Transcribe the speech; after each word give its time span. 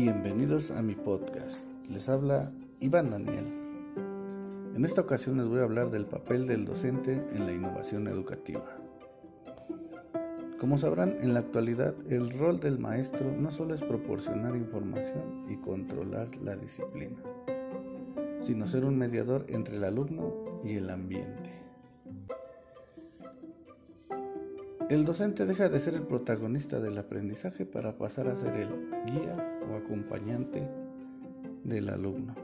Bienvenidos 0.00 0.70
a 0.70 0.80
mi 0.80 0.94
podcast. 0.94 1.68
Les 1.88 2.08
habla 2.08 2.52
Iván 2.78 3.10
Daniel. 3.10 3.52
En 4.76 4.84
esta 4.84 5.00
ocasión 5.00 5.38
les 5.38 5.48
voy 5.48 5.58
a 5.58 5.64
hablar 5.64 5.90
del 5.90 6.06
papel 6.06 6.46
del 6.46 6.64
docente 6.64 7.20
en 7.32 7.46
la 7.46 7.52
innovación 7.52 8.06
educativa. 8.06 8.64
Como 10.60 10.78
sabrán, 10.78 11.16
en 11.20 11.34
la 11.34 11.40
actualidad 11.40 11.96
el 12.08 12.30
rol 12.30 12.60
del 12.60 12.78
maestro 12.78 13.32
no 13.36 13.50
solo 13.50 13.74
es 13.74 13.82
proporcionar 13.82 14.54
información 14.54 15.46
y 15.48 15.56
controlar 15.56 16.28
la 16.36 16.54
disciplina, 16.54 17.16
sino 18.40 18.68
ser 18.68 18.84
un 18.84 18.96
mediador 18.98 19.46
entre 19.48 19.78
el 19.78 19.82
alumno 19.82 20.62
y 20.62 20.76
el 20.76 20.90
ambiente. 20.90 21.67
El 24.90 25.04
docente 25.04 25.44
deja 25.44 25.68
de 25.68 25.80
ser 25.80 25.92
el 25.96 26.04
protagonista 26.04 26.80
del 26.80 26.96
aprendizaje 26.96 27.66
para 27.66 27.98
pasar 27.98 28.26
a 28.26 28.34
ser 28.34 28.54
el 28.56 28.68
guía 29.04 29.60
o 29.70 29.76
acompañante 29.76 30.66
del 31.62 31.90
alumno. 31.90 32.34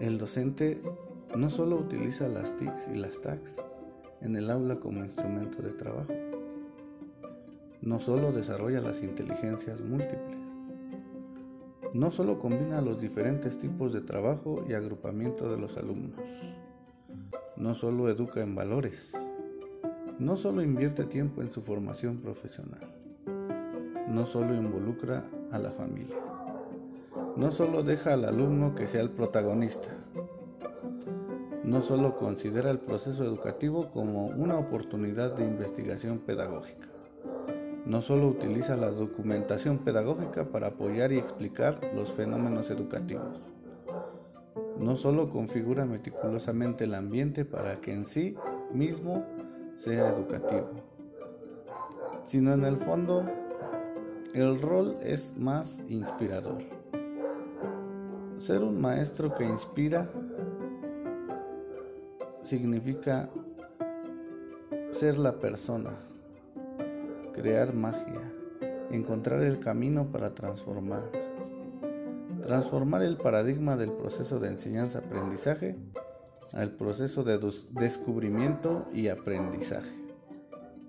El 0.00 0.18
docente 0.18 0.82
no 1.34 1.48
solo 1.48 1.76
utiliza 1.76 2.28
las 2.28 2.58
TICs 2.58 2.88
y 2.94 2.98
las 2.98 3.18
TACs 3.22 3.56
en 4.20 4.36
el 4.36 4.50
aula 4.50 4.76
como 4.76 5.02
instrumento 5.02 5.62
de 5.62 5.72
trabajo, 5.72 6.12
no 7.80 7.98
solo 7.98 8.30
desarrolla 8.30 8.82
las 8.82 9.02
inteligencias 9.02 9.80
múltiples, 9.80 10.38
no 11.94 12.10
solo 12.10 12.38
combina 12.38 12.82
los 12.82 13.00
diferentes 13.00 13.58
tipos 13.58 13.94
de 13.94 14.02
trabajo 14.02 14.62
y 14.68 14.74
agrupamiento 14.74 15.50
de 15.50 15.56
los 15.56 15.78
alumnos, 15.78 16.20
no 17.56 17.74
solo 17.74 18.10
educa 18.10 18.42
en 18.42 18.54
valores, 18.54 19.10
no 20.20 20.36
solo 20.36 20.62
invierte 20.62 21.04
tiempo 21.04 21.40
en 21.40 21.50
su 21.50 21.62
formación 21.62 22.18
profesional, 22.18 22.80
no 24.06 24.26
solo 24.26 24.54
involucra 24.54 25.24
a 25.50 25.58
la 25.58 25.70
familia, 25.70 26.18
no 27.36 27.50
solo 27.50 27.82
deja 27.82 28.12
al 28.12 28.26
alumno 28.26 28.74
que 28.74 28.86
sea 28.86 29.00
el 29.00 29.08
protagonista, 29.08 29.88
no 31.64 31.80
solo 31.80 32.16
considera 32.16 32.70
el 32.70 32.80
proceso 32.80 33.24
educativo 33.24 33.90
como 33.90 34.26
una 34.26 34.58
oportunidad 34.58 35.34
de 35.36 35.46
investigación 35.46 36.18
pedagógica, 36.18 36.88
no 37.86 38.02
solo 38.02 38.28
utiliza 38.28 38.76
la 38.76 38.90
documentación 38.90 39.78
pedagógica 39.78 40.44
para 40.44 40.68
apoyar 40.68 41.12
y 41.12 41.18
explicar 41.18 41.80
los 41.94 42.12
fenómenos 42.12 42.70
educativos, 42.70 43.40
no 44.78 44.96
solo 44.96 45.30
configura 45.30 45.86
meticulosamente 45.86 46.84
el 46.84 46.92
ambiente 46.92 47.46
para 47.46 47.80
que 47.80 47.94
en 47.94 48.04
sí 48.04 48.36
mismo 48.70 49.24
sea 49.82 50.10
educativo, 50.10 50.68
sino 52.26 52.52
en 52.52 52.64
el 52.64 52.76
fondo 52.76 53.24
el 54.34 54.60
rol 54.60 54.98
es 55.02 55.34
más 55.38 55.80
inspirador. 55.88 56.58
Ser 58.36 58.62
un 58.62 58.78
maestro 58.78 59.34
que 59.34 59.44
inspira 59.44 60.10
significa 62.42 63.30
ser 64.90 65.18
la 65.18 65.38
persona, 65.38 65.92
crear 67.32 67.72
magia, 67.74 68.32
encontrar 68.90 69.40
el 69.42 69.60
camino 69.60 70.12
para 70.12 70.34
transformar, 70.34 71.10
transformar 72.46 73.02
el 73.02 73.16
paradigma 73.16 73.76
del 73.76 73.92
proceso 73.92 74.40
de 74.40 74.48
enseñanza-aprendizaje 74.48 75.76
al 76.52 76.72
proceso 76.72 77.22
de 77.22 77.38
descubrimiento 77.70 78.88
y 78.92 79.08
aprendizaje. 79.08 79.94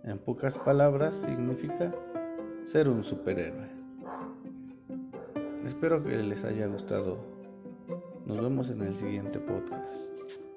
En 0.03 0.17
pocas 0.17 0.57
palabras, 0.57 1.15
significa 1.15 1.93
ser 2.65 2.89
un 2.89 3.03
superhéroe. 3.03 3.69
Espero 5.65 6.03
que 6.03 6.17
les 6.17 6.43
haya 6.43 6.67
gustado. 6.67 7.19
Nos 8.25 8.41
vemos 8.41 8.69
en 8.69 8.81
el 8.81 8.95
siguiente 8.95 9.39
podcast. 9.39 10.50